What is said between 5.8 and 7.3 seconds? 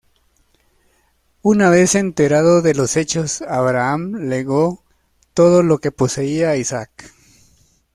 poseía a Isaac.